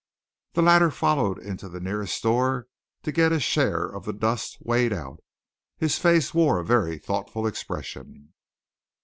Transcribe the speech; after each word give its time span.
The 0.53 0.63
latter 0.63 0.89
followed 0.89 1.37
into 1.37 1.69
the 1.69 1.79
nearest 1.79 2.15
store 2.15 2.65
to 3.03 3.11
get 3.11 3.31
his 3.31 3.43
share 3.43 3.85
of 3.85 4.03
the 4.03 4.13
dust 4.13 4.57
weighed 4.59 4.93
out. 4.93 5.19
His 5.77 5.99
face 5.99 6.33
wore 6.33 6.57
a 6.59 6.65
very 6.65 6.97
thoughtful 6.97 7.45
expression. 7.45 8.33